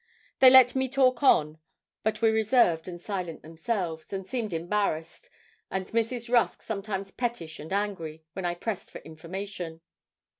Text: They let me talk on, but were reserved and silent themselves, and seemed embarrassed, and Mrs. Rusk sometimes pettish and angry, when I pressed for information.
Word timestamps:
They 0.39 0.49
let 0.49 0.75
me 0.75 0.89
talk 0.89 1.21
on, 1.21 1.59
but 2.01 2.23
were 2.23 2.31
reserved 2.31 2.87
and 2.87 2.99
silent 2.99 3.43
themselves, 3.43 4.11
and 4.11 4.25
seemed 4.25 4.51
embarrassed, 4.51 5.29
and 5.69 5.85
Mrs. 5.89 6.27
Rusk 6.27 6.63
sometimes 6.63 7.11
pettish 7.11 7.59
and 7.59 7.71
angry, 7.71 8.23
when 8.33 8.43
I 8.43 8.55
pressed 8.55 8.89
for 8.89 8.97
information. 9.01 9.81